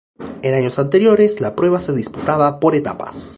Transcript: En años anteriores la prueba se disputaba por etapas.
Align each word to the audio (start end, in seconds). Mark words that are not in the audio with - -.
En 0.41 0.55
años 0.55 0.79
anteriores 0.79 1.41
la 1.41 1.55
prueba 1.55 1.79
se 1.79 1.93
disputaba 1.93 2.59
por 2.59 2.73
etapas. 2.73 3.29